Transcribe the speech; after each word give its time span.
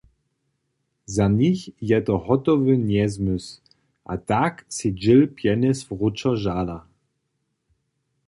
Za 1.15 1.27
nich 1.29 1.69
je 1.81 2.01
to 2.01 2.17
hotowy 2.19 2.77
njezmysł, 2.91 3.51
a 4.11 4.13
tak 4.29 4.53
sej 4.75 4.91
dźěl 5.01 5.21
pjenjez 5.35 5.77
wróćo 5.89 6.29
žada. 6.43 6.79